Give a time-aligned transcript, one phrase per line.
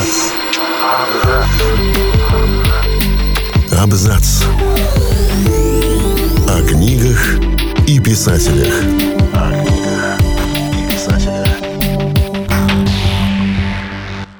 [0.00, 0.32] Абзац.
[3.78, 4.44] Абзац.
[6.48, 7.38] О книгах
[7.86, 8.72] и писателях.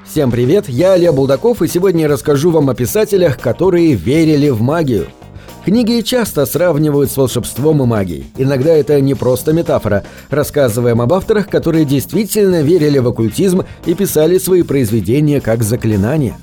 [0.03, 4.61] Всем привет, я Олег Булдаков и сегодня я расскажу вам о писателях, которые верили в
[4.61, 5.07] магию–
[5.63, 8.25] Книги часто сравнивают с волшебством и магией.
[8.35, 10.03] Иногда это не просто метафора.
[10.31, 16.35] Рассказываем об авторах, которые действительно верили в оккультизм и писали свои произведения как заклинания.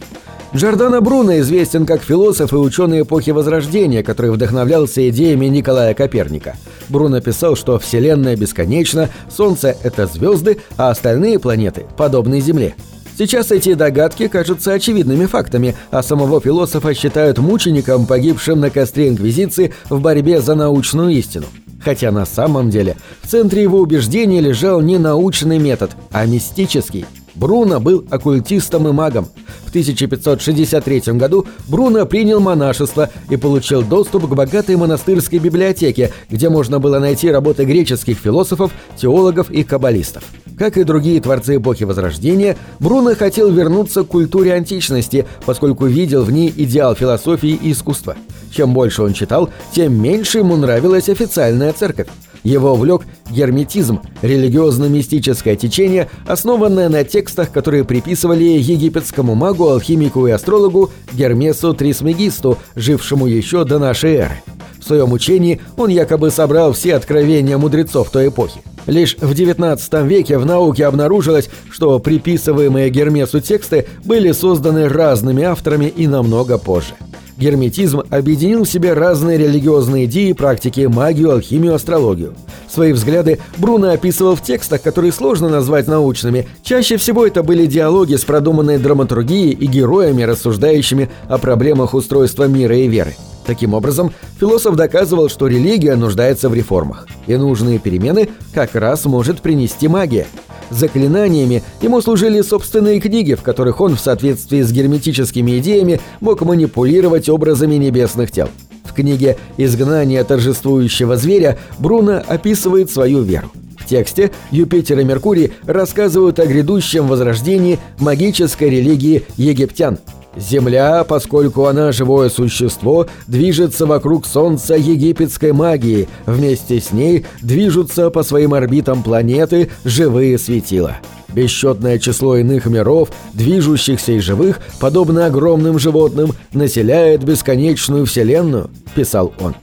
[0.54, 6.54] Джордано Бруно известен как философ и ученый эпохи Возрождения, который вдохновлялся идеями Николая Коперника.
[6.88, 12.76] Бруно писал, что Вселенная бесконечна, Солнце— это звезды, а остальные планеты подобны Земле.
[13.18, 19.74] Сейчас эти догадки кажутся очевидными фактами, а самого философа считают мучеником, погибшим на костре Инквизиции
[19.90, 21.46] в борьбе за научную истину.
[21.84, 27.06] Хотя на самом деле в центре его убеждения лежал не научный метод, а мистический.
[27.38, 29.28] Бруно был оккультистом и магом.
[29.64, 36.80] В 1563 году Бруно принял монашество и получил доступ к богатой монастырской библиотеке, где можно
[36.80, 40.24] было найти работы греческих философов, теологов и каббалистов.
[40.58, 46.32] Как и другие творцы эпохи Возрождения, Бруно хотел вернуться к культуре античности, поскольку видел в
[46.32, 48.16] ней идеал философии и искусства.
[48.50, 52.08] Чем больше он читал, тем меньше ему нравилась официальная церковь.
[52.44, 60.90] Его увлек герметизм, религиозно-мистическое течение, основанное на текстах, которые приписывали египетскому магу, алхимику и астрологу
[61.12, 64.42] Гермесу Трисмегисту, жившему еще до нашей эры.
[64.78, 68.60] В своем учении он якобы собрал все откровения мудрецов той эпохи.
[68.86, 75.86] Лишь в XIX веке в науке обнаружилось, что приписываемые Гермесу тексты были созданы разными авторами
[75.86, 76.94] и намного позже.
[77.38, 82.34] Герметизм объединил в себе разные религиозные идеи, практики, магию, алхимию, астрологию.
[82.68, 86.48] Свои взгляды Бруно описывал в текстах, которые сложно назвать научными.
[86.64, 92.76] Чаще всего это были диалоги с продуманной драматургией и героями, рассуждающими о проблемах устройства мира
[92.76, 93.14] и веры.
[93.46, 99.42] Таким образом, философ доказывал, что религия нуждается в реформах, и нужные перемены как раз может
[99.42, 100.26] принести магия.
[100.70, 107.28] Заклинаниями ему служили собственные книги, в которых он в соответствии с герметическими идеями мог манипулировать
[107.28, 108.48] образами небесных тел.
[108.84, 113.50] В книге «Изгнание торжествующего зверя» Бруно описывает свою веру.
[113.78, 119.98] В тексте Юпитер и Меркурий рассказывают о грядущем возрождении магической религии египтян–
[120.36, 128.22] Земля, поскольку она живое существо, движется вокруг Солнца египетской магии, вместе с ней движутся по
[128.22, 130.98] своим орбитам планеты живые светила.
[131.28, 139.54] Бесчетное число иных миров, движущихся и живых, подобно огромным животным, населяет бесконечную Вселенную, писал он.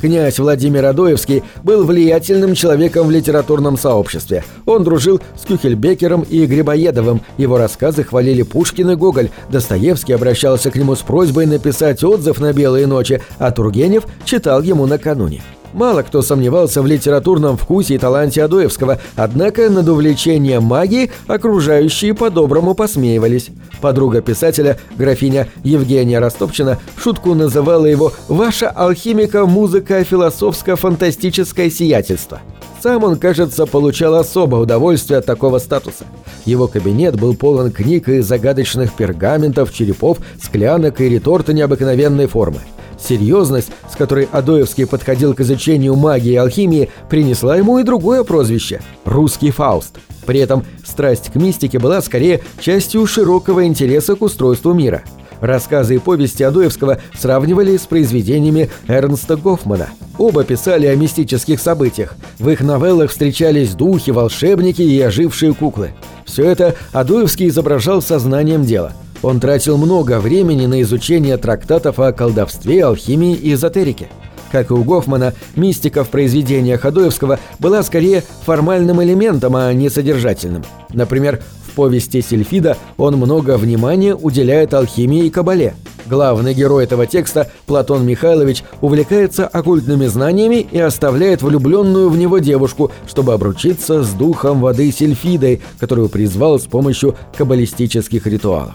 [0.00, 4.44] Князь Владимир Адоевский был влиятельным человеком в литературном сообществе.
[4.66, 10.76] Он дружил с Кюхельбекером и Грибоедовым, его рассказы хвалили Пушкин и Гоголь, Достоевский обращался к
[10.76, 15.42] нему с просьбой написать отзыв на «Белые ночи», а Тургенев читал ему накануне.
[15.72, 22.74] Мало кто сомневался в литературном вкусе и таланте Адоевского, однако над увлечением магией окружающие по-доброму
[22.74, 23.50] посмеивались.
[23.80, 32.40] Подруга писателя, графиня Евгения Ростопчина, шутку называла его «Ваша алхимика музыка философско-фантастическое сиятельство».
[32.82, 36.04] Сам он, кажется, получал особое удовольствие от такого статуса.
[36.46, 42.60] Его кабинет был полон книг и загадочных пергаментов, черепов, склянок и реторта необыкновенной формы.
[43.06, 48.80] Серьезность, с которой Адоевский подходил к изучению магии и алхимии, принесла ему и другое прозвище–
[49.04, 49.98] «Русский Фауст».
[50.26, 55.02] При этом страсть к мистике была скорее частью широкого интереса к устройству мира.
[55.40, 59.88] Рассказы и повести Адоевского сравнивали с произведениями Эрнста Гофмана.
[60.18, 62.14] Оба писали о мистических событиях.
[62.38, 65.92] В их новеллах встречались духи, волшебники и ожившие куклы.
[66.26, 72.84] Все это Адоевский изображал сознанием дела– он тратил много времени на изучение трактатов о колдовстве,
[72.84, 74.08] алхимии и эзотерике.
[74.50, 80.64] Как и у Гофмана, мистика в произведениях Адоевского была скорее формальным элементом, а не содержательным.
[80.92, 85.74] Например, в повести Сильфида он много внимания уделяет алхимии и кабале.
[86.06, 92.90] Главный герой этого текста, Платон Михайлович, увлекается оккультными знаниями и оставляет влюбленную в него девушку,
[93.06, 98.74] чтобы обручиться с духом воды Сильфидой, которую призвал с помощью каббалистических ритуалов.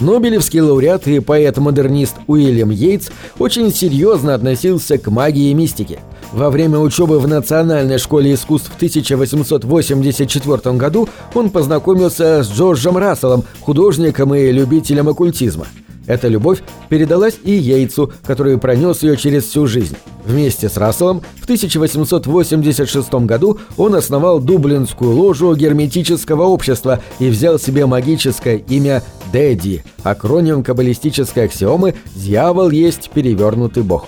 [0.00, 6.00] Нобелевский лауреат и поэт-модернист Уильям Йейтс очень серьезно относился к магии и мистике.
[6.32, 13.44] Во время учебы в Национальной школе искусств в 1884 году он познакомился с Джорджем Расселом,
[13.60, 15.66] художником и любителем оккультизма.
[16.06, 19.96] Эта любовь передалась и Йейтсу, который пронес ее через всю жизнь.
[20.24, 27.86] Вместе с Расселом в 1886 году он основал Дублинскую ложу герметического общества и взял себе
[27.86, 29.02] магическое имя
[29.34, 34.06] Дэдди, акроним каббалистической аксиомы «Дьявол есть перевернутый бог».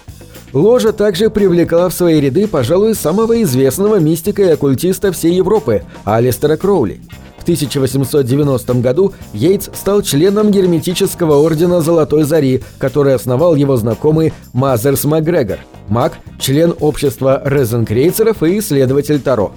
[0.53, 6.57] Ложа также привлекла в свои ряды, пожалуй, самого известного мистика и оккультиста всей Европы– Алистера
[6.57, 7.01] Кроули.
[7.39, 15.03] В 1890 году Йейтс стал членом герметического ордена Золотой Зари, который основал его знакомый Мазерс
[15.07, 15.59] Макгрегор.
[15.89, 19.53] Мак– член общества резенкрейцеров и исследователь Таро.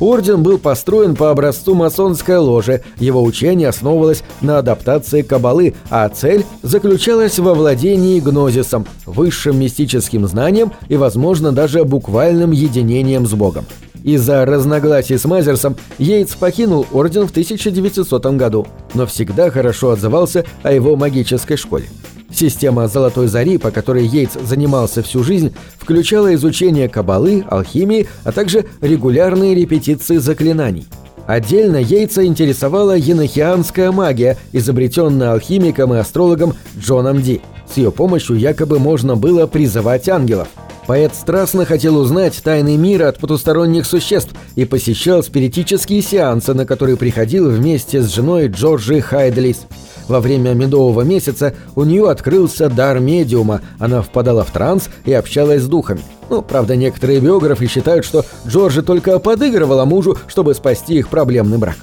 [0.00, 6.44] Орден был построен по образцу масонской ложи, его учение основывалось на адаптации кабалы, а цель
[6.62, 13.66] заключалась во владении гнозисом, высшим мистическим знанием и, возможно, даже буквальным единением с Богом.
[14.02, 20.72] Из-за разногласий с Мазерсом Йейтс покинул Орден в 1900 году, но всегда хорошо отзывался о
[20.72, 21.84] его магической школе.
[22.32, 28.66] Система «Золотой зари», по которой Йейтс занимался всю жизнь, включала изучение кабалы, алхимии, а также
[28.80, 30.86] регулярные репетиции заклинаний.
[31.26, 37.40] Отдельно Йейтса интересовала енохианская магия, изобретенная алхимиком и астрологом Джоном Ди.
[37.72, 40.48] С ее помощью якобы можно было призывать ангелов.
[40.86, 46.96] Поэт страстно хотел узнать тайны мира от потусторонних существ и посещал спиритические сеансы, на которые
[46.96, 49.66] приходил вместе с женой Джорджи Хайдлис.
[50.10, 55.62] Во время медового месяца у нее открылся дар медиума, она впадала в транс и общалась
[55.62, 56.00] с духами.
[56.28, 61.76] Ну, правда, некоторые биографы считают, что Джорджи только подыгрывала мужу, чтобы спасти их проблемный брак.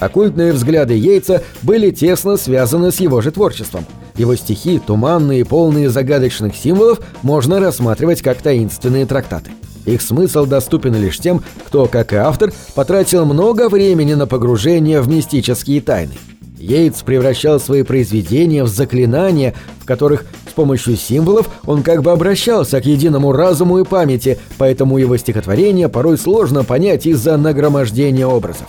[0.00, 3.84] Оккультные взгляды Йейтса были тесно связаны с его же творчеством.
[4.16, 9.50] Его стихи, туманные и полные загадочных символов, можно рассматривать как таинственные трактаты.
[9.84, 15.08] Их смысл доступен лишь тем, кто, как и автор, потратил много времени на погружение в
[15.08, 16.14] мистические тайны.
[16.64, 22.80] Йейтс превращал свои произведения в заклинания, в которых с помощью символов он как бы обращался
[22.80, 28.66] к единому разуму и памяти, поэтому его стихотворения порой сложно понять из-за нагромождения образов.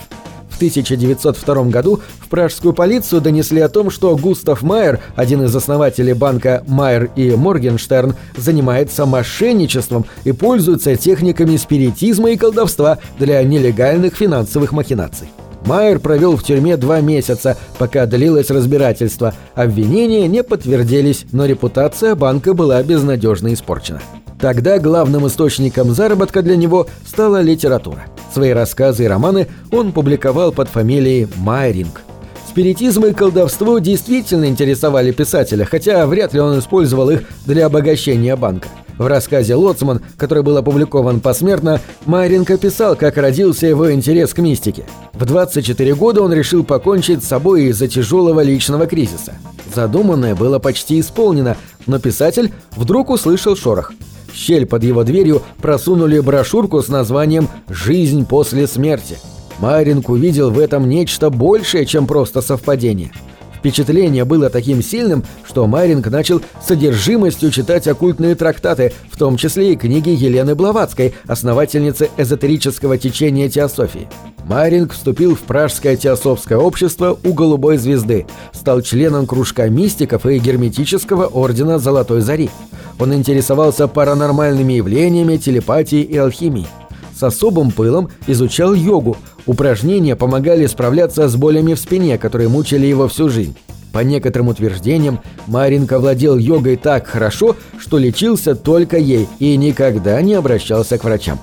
[0.49, 6.13] В 1902 году в пражскую полицию донесли о том, что Густав Майер, один из основателей
[6.13, 14.71] банка Майер и Моргенштерн, занимается мошенничеством и пользуется техниками спиритизма и колдовства для нелегальных финансовых
[14.71, 15.27] махинаций.
[15.65, 19.33] Майер провел в тюрьме два месяца, пока длилось разбирательство.
[19.55, 24.01] Обвинения не подтвердились, но репутация банка была безнадежно испорчена.
[24.39, 28.05] Тогда главным источником заработка для него стала литература.
[28.33, 32.01] Свои рассказы и романы он публиковал под фамилией Майринг.
[32.47, 38.67] Спиритизм и колдовство действительно интересовали писателя, хотя вряд ли он использовал их для обогащения банка.
[38.97, 44.85] В рассказе «Лоцман», который был опубликован посмертно, Майренко писал, как родился его интерес к мистике.
[45.13, 49.33] В 24 года он решил покончить с собой из-за тяжелого личного кризиса.
[49.73, 51.57] Задуманное было почти исполнено,
[51.87, 53.91] но писатель вдруг услышал шорох.
[54.31, 59.17] В щель под его дверью просунули брошюрку с названием «Жизнь после смерти».
[59.59, 63.11] Майринг увидел в этом нечто большее, чем просто совпадение–
[63.65, 69.75] Впечатление было таким сильным, что Майринг начал содержимостью читать оккультные трактаты, в том числе и
[69.75, 74.07] книги Елены Блаватской, основательницы эзотерического течения теософии.
[74.43, 81.25] Майринг вступил в Пражское теософское общество у Голубой звезды, стал членом кружка мистиков и герметического
[81.25, 82.51] ордена Золотой Зари.
[82.99, 86.67] Он интересовался паранормальными явлениями, телепатией и алхимией.
[87.15, 93.07] С особым пылом изучал йогу, Упражнения помогали справляться с болями в спине, которые мучили его
[93.07, 93.55] всю жизнь.
[93.93, 100.33] По некоторым утверждениям, Маринка владел йогой так хорошо, что лечился только ей и никогда не
[100.33, 101.39] обращался к врачам.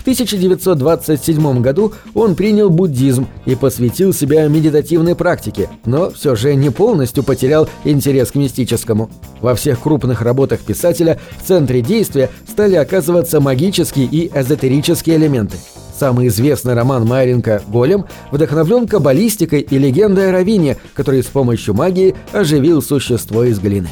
[0.00, 6.70] В 1927 году он принял буддизм и посвятил себя медитативной практике, но все же не
[6.70, 9.10] полностью потерял интерес к мистическому.
[9.42, 15.56] Во всех крупных работах писателя в центре действия стали оказываться магические и эзотерические элементы–
[16.00, 22.14] Самый известный роман Майренко «Голем» вдохновлен каббалистикой и легендой о Равине, который с помощью магии
[22.32, 23.90] оживил существо из глины.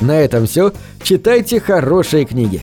[0.00, 0.72] На этом все.
[1.02, 2.62] Читайте хорошие книги.